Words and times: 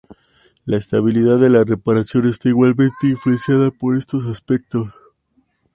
La 0.65 0.77
estabilidad 0.77 1.39
de 1.39 1.51
la 1.51 1.63
reparación 1.63 2.25
está 2.25 2.49
igualmente 2.49 3.05
influenciada 3.07 3.69
por 3.69 3.95
estos 3.95 4.25
aspectos. 4.25 4.87